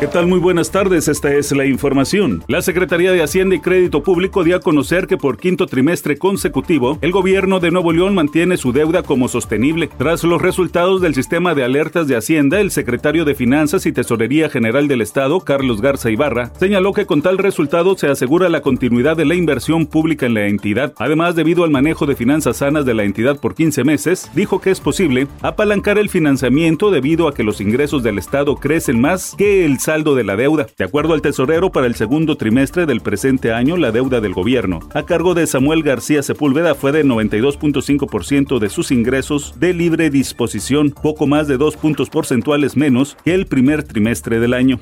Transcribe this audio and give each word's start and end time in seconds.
¿Qué 0.00 0.06
tal? 0.06 0.28
Muy 0.28 0.38
buenas 0.38 0.70
tardes, 0.70 1.08
esta 1.08 1.34
es 1.34 1.50
la 1.50 1.66
información. 1.66 2.44
La 2.46 2.62
Secretaría 2.62 3.10
de 3.10 3.20
Hacienda 3.20 3.56
y 3.56 3.60
Crédito 3.60 4.04
Público 4.04 4.44
dio 4.44 4.54
a 4.54 4.60
conocer 4.60 5.08
que 5.08 5.16
por 5.16 5.38
quinto 5.38 5.66
trimestre 5.66 6.18
consecutivo, 6.18 6.98
el 7.02 7.10
gobierno 7.10 7.58
de 7.58 7.72
Nuevo 7.72 7.92
León 7.92 8.14
mantiene 8.14 8.58
su 8.58 8.72
deuda 8.72 9.02
como 9.02 9.26
sostenible. 9.26 9.90
Tras 9.98 10.22
los 10.22 10.40
resultados 10.40 11.00
del 11.00 11.16
sistema 11.16 11.56
de 11.56 11.64
alertas 11.64 12.06
de 12.06 12.14
Hacienda, 12.14 12.60
el 12.60 12.70
secretario 12.70 13.24
de 13.24 13.34
Finanzas 13.34 13.86
y 13.86 13.92
Tesorería 13.92 14.48
General 14.48 14.86
del 14.86 15.00
Estado, 15.00 15.40
Carlos 15.40 15.80
Garza 15.80 16.10
Ibarra, 16.10 16.52
señaló 16.60 16.92
que 16.92 17.06
con 17.06 17.20
tal 17.20 17.36
resultado 17.36 17.98
se 17.98 18.06
asegura 18.06 18.48
la 18.48 18.60
continuidad 18.60 19.16
de 19.16 19.24
la 19.24 19.34
inversión 19.34 19.86
pública 19.86 20.26
en 20.26 20.34
la 20.34 20.46
entidad. 20.46 20.94
Además, 20.98 21.34
debido 21.34 21.64
al 21.64 21.72
manejo 21.72 22.06
de 22.06 22.14
finanzas 22.14 22.58
sanas 22.58 22.84
de 22.84 22.94
la 22.94 23.02
entidad 23.02 23.40
por 23.40 23.56
15 23.56 23.82
meses, 23.82 24.30
dijo 24.32 24.60
que 24.60 24.70
es 24.70 24.78
posible 24.78 25.26
apalancar 25.42 25.98
el 25.98 26.08
financiamiento 26.08 26.92
debido 26.92 27.26
a 27.26 27.34
que 27.34 27.42
los 27.42 27.60
ingresos 27.60 28.04
del 28.04 28.18
Estado 28.18 28.54
crecen 28.54 29.00
más 29.00 29.34
que 29.36 29.64
el 29.64 29.80
saldo 29.88 30.14
de 30.14 30.22
la 30.22 30.36
deuda. 30.36 30.66
De 30.76 30.84
acuerdo 30.84 31.14
al 31.14 31.22
tesorero, 31.22 31.72
para 31.72 31.86
el 31.86 31.94
segundo 31.94 32.36
trimestre 32.36 32.84
del 32.84 33.00
presente 33.00 33.54
año, 33.54 33.78
la 33.78 33.90
deuda 33.90 34.20
del 34.20 34.34
gobierno, 34.34 34.80
a 34.92 35.04
cargo 35.04 35.32
de 35.32 35.46
Samuel 35.46 35.82
García 35.82 36.22
Sepúlveda, 36.22 36.74
fue 36.74 36.92
de 36.92 37.06
92.5% 37.06 38.58
de 38.58 38.68
sus 38.68 38.90
ingresos 38.90 39.58
de 39.58 39.72
libre 39.72 40.10
disposición, 40.10 40.90
poco 40.90 41.26
más 41.26 41.48
de 41.48 41.56
dos 41.56 41.78
puntos 41.78 42.10
porcentuales 42.10 42.76
menos 42.76 43.16
que 43.24 43.32
el 43.32 43.46
primer 43.46 43.82
trimestre 43.82 44.40
del 44.40 44.52
año. 44.52 44.78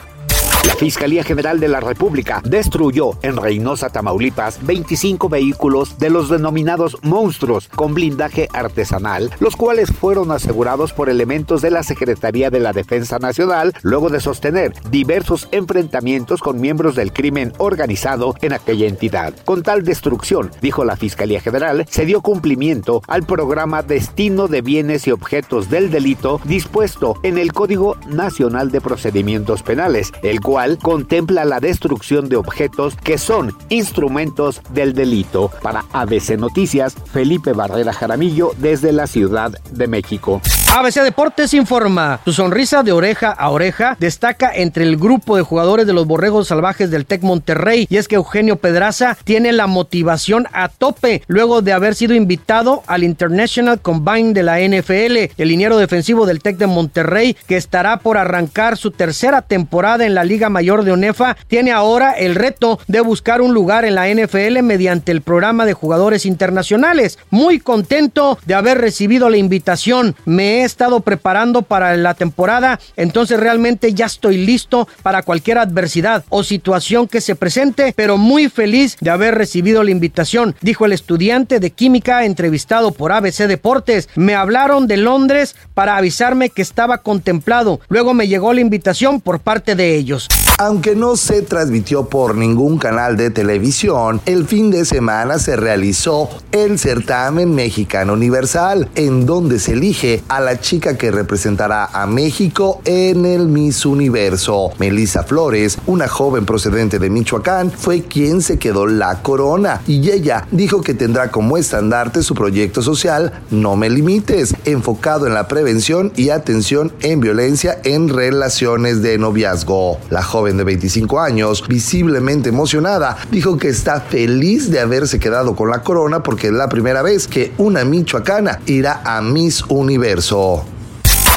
La 0.65 0.74
Fiscalía 0.74 1.23
General 1.23 1.60
de 1.60 1.69
la 1.69 1.80
República 1.80 2.41
destruyó 2.45 3.19
en 3.23 3.37
Reynosa, 3.37 3.91
Tamaulipas, 3.91 4.65
25 4.65 5.29
vehículos 5.29 5.98
de 5.98 6.10
los 6.10 6.29
denominados 6.29 6.98
monstruos 7.02 7.69
con 7.69 7.95
blindaje 7.95 8.48
artesanal, 8.52 9.30
los 9.38 9.57
cuales 9.57 9.93
fueron 9.93 10.32
asegurados 10.32 10.93
por 10.93 11.09
elementos 11.09 11.63
de 11.63 11.71
la 11.71 11.82
Secretaría 11.82 12.51
de 12.51 12.60
la 12.60 12.73
Defensa 12.73 13.18
Nacional 13.18 13.74
luego 13.82 14.09
de 14.09 14.21
sostener 14.21 14.73
diversos 14.90 15.48
enfrentamientos 15.52 16.40
con 16.40 16.60
miembros 16.60 16.96
del 16.96 17.13
crimen 17.13 17.52
organizado 17.59 18.35
en 18.43 18.52
aquella 18.52 18.87
entidad. 18.87 19.35
Con 19.45 19.63
tal 19.63 19.85
destrucción, 19.85 20.51
dijo 20.60 20.85
la 20.85 20.96
Fiscalía 20.96 21.41
General, 21.41 21.87
se 21.88 22.04
dio 22.04 22.20
cumplimiento 22.20 23.02
al 23.07 23.24
programa 23.24 23.82
Destino 23.82 24.48
de 24.48 24.63
Bienes 24.63 25.07
y 25.07 25.13
Objetos 25.13 25.70
del 25.70 25.91
Delito 25.91 26.41
dispuesto 26.45 27.15
en 27.23 27.38
el 27.38 27.52
Código 27.52 27.96
Nacional 28.09 28.70
de 28.70 28.80
Procedimientos 28.80 29.63
Penales, 29.63 30.13
el 30.23 30.41
cual 30.46 30.78
contempla 30.78 31.44
la 31.44 31.58
destrucción 31.58 32.28
de 32.28 32.36
objetos 32.36 32.94
que 32.94 33.18
son 33.18 33.52
instrumentos 33.68 34.62
del 34.70 34.92
delito. 34.94 35.50
Para 35.60 35.84
ABC 35.92 36.38
Noticias, 36.38 36.94
Felipe 37.12 37.52
Barrera 37.52 37.92
Jaramillo 37.92 38.52
desde 38.58 38.92
la 38.92 39.08
Ciudad 39.08 39.50
de 39.72 39.88
México. 39.88 40.40
ABC 40.74 41.02
Deportes 41.02 41.54
informa, 41.54 42.20
su 42.24 42.32
sonrisa 42.32 42.82
de 42.82 42.92
oreja 42.92 43.30
a 43.30 43.50
oreja 43.50 43.96
destaca 43.98 44.50
entre 44.54 44.84
el 44.84 44.96
grupo 44.96 45.36
de 45.36 45.42
jugadores 45.42 45.86
de 45.86 45.92
los 45.92 46.06
Borregos 46.06 46.48
Salvajes 46.48 46.90
del 46.90 47.06
Tec 47.06 47.23
Monterrey 47.23 47.86
y 47.88 47.96
es 47.96 48.08
que 48.08 48.16
Eugenio 48.16 48.56
Pedraza 48.56 49.16
tiene 49.24 49.52
la 49.52 49.68
motivación 49.68 50.46
a 50.52 50.68
tope 50.68 51.23
luego 51.28 51.62
de 51.62 51.73
haber 51.73 51.95
sido 51.95 52.14
invitado 52.14 52.82
al 52.86 53.04
International 53.04 53.80
Combine 53.80 54.32
de 54.32 54.42
la 54.42 54.60
NFL, 54.60 55.40
el 55.40 55.48
liniero 55.48 55.78
defensivo 55.78 56.26
del 56.26 56.42
Tec 56.42 56.58
de 56.58 56.66
Monterrey 56.66 57.36
que 57.46 57.56
estará 57.56 57.98
por 57.98 58.18
arrancar 58.18 58.76
su 58.76 58.90
tercera 58.90 59.42
temporada 59.42 60.04
en 60.04 60.14
la 60.14 60.24
Liga 60.24 60.51
Mayor 60.51 60.84
de 60.84 60.92
ONEFA, 60.92 61.36
tiene 61.46 61.73
ahora 61.73 62.12
el 62.12 62.34
reto 62.34 62.78
de 62.86 63.01
buscar 63.01 63.40
un 63.40 63.54
lugar 63.54 63.84
en 63.84 63.95
la 63.95 64.08
NFL 64.08 64.62
mediante 64.62 65.12
el 65.12 65.22
programa 65.22 65.64
de 65.64 65.75
jugadores 65.75 66.26
internacionales. 66.26 67.19
Muy 67.30 67.60
contento 67.60 68.38
de 68.47 68.54
haber 68.54 68.78
recibido 68.78 69.30
la 69.30 69.36
invitación. 69.36 70.16
Me 70.25 70.56
he 70.60 70.65
estado 70.65 71.00
preparando 71.00 71.62
para 71.62 71.97
la 71.97 72.15
temporada, 72.15 72.78
entonces 72.97 73.38
realmente 73.38 73.92
ya 73.94 74.06
estoy 74.06 74.38
listo 74.38 74.88
para 75.03 75.22
cualquier 75.22 75.58
adversidad 75.58 76.25
o 76.28 76.42
situación 76.42 77.08
que 77.08 77.20
se 77.20 77.34
presente, 77.34 77.92
pero 77.97 78.16
muy 78.16 78.48
feliz 78.48 78.97
de 79.00 79.10
haber 79.10 79.34
recibido 79.34 79.82
la 79.82 79.91
invitación, 79.91 80.54
dijo 80.60 80.86
el 80.86 80.92
estudiante 80.92 81.60
de 81.60 81.70
química 81.70 82.25
entrevistado 82.25 82.92
por 82.92 83.12
ABC 83.12 83.47
Deportes. 83.47 84.08
Me 84.14 84.34
hablaron 84.34 84.86
de 84.86 84.97
Londres 84.97 85.56
para 85.75 85.97
avisarme 85.97 86.50
que 86.50 86.62
estaba 86.62 86.98
contemplado. 86.98 87.80
Luego 87.88 88.14
me 88.14 88.28
llegó 88.28 88.53
la 88.53 88.60
invitación 88.60 89.20
por 89.20 89.41
parte 89.41 89.75
de 89.75 89.97
ellos. 89.97 90.28
Aunque 90.58 90.96
no 90.96 91.16
se 91.16 91.42
transmitió 91.42 92.06
por 92.06 92.34
ningún 92.34 92.78
canal 92.78 93.18
de 93.18 93.28
televisión, 93.28 94.22
el 94.24 94.46
fin 94.46 94.70
de 94.70 94.86
semana 94.86 95.38
se 95.38 95.54
realizó 95.54 96.30
el 96.50 96.78
certamen 96.78 97.54
mexicano 97.54 98.14
universal, 98.14 98.88
en 98.94 99.26
donde 99.26 99.58
se 99.58 99.74
elige 99.74 100.22
a 100.28 100.40
la 100.40 100.58
chica 100.58 100.96
que 100.96 101.10
representará 101.10 101.84
a 101.84 102.06
México 102.06 102.80
en 102.86 103.26
el 103.26 103.48
Miss 103.48 103.84
Universo. 103.84 104.70
Melissa 104.78 105.24
Flores, 105.24 105.76
una 105.86 106.08
joven 106.08 106.46
procedente 106.46 106.98
de 106.98 107.10
Michoacán, 107.10 107.70
fue 107.70 108.04
quien 108.04 108.40
se 108.40 108.58
quedó 108.58 108.86
la 108.86 109.20
corona 109.20 109.82
y 109.86 110.10
ella 110.10 110.48
dijo 110.52 110.80
que 110.80 110.94
tendrá 110.94 111.30
como 111.30 111.58
estandarte 111.58 112.22
su 112.22 112.34
proyecto 112.34 112.80
social 112.80 113.42
No 113.50 113.76
Me 113.76 113.90
Limites, 113.90 114.54
enfocado 114.66 115.27
en 115.27 115.34
la 115.34 115.49
prevención 115.49 116.12
y 116.16 116.31
atención 116.31 116.93
en 117.00 117.21
violencia 117.21 117.78
en 117.84 118.09
relaciones 118.09 119.03
de 119.03 119.16
noviazgo. 119.19 119.99
La 120.10 120.22
joven 120.22 120.56
de 120.56 120.65
25 120.65 121.21
años, 121.21 121.66
visiblemente 121.66 122.50
emocionada, 122.50 123.16
dijo 123.31 123.56
que 123.56 123.69
está 123.69 124.00
feliz 124.00 124.71
de 124.71 124.81
haberse 124.81 125.19
quedado 125.19 125.56
con 125.56 125.71
la 125.71 125.82
corona 125.82 126.22
porque 126.22 126.49
es 126.49 126.53
la 126.53 126.69
primera 126.69 127.03
vez 127.03 127.27
que 127.27 127.53
una 127.59 127.84
michoacana 127.84 128.60
irá 128.66 129.00
a 129.04 129.22
Miss 129.22 129.62
Universo. 129.69 130.65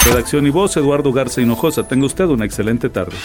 Redacción 0.05 0.47
y 0.47 0.49
voz, 0.49 0.75
Eduardo 0.77 1.11
Garza 1.11 1.41
Hinojosa. 1.41 1.83
Tenga 1.83 2.05
usted 2.05 2.25
una 2.25 2.45
excelente 2.45 2.89
tarde. 2.89 3.15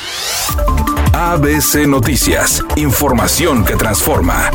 ABC 1.13 1.87
Noticias, 1.87 2.63
información 2.77 3.65
que 3.65 3.77
transforma. 3.77 4.51